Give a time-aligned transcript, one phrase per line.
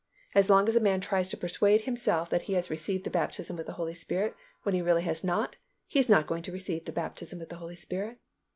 [0.33, 3.55] As long as a man tries to persuade himself that he has received the baptism
[3.55, 6.85] with the Holy Spirit when he really has not, he is not going to receive
[6.85, 8.19] the baptism with the Holy Spirit.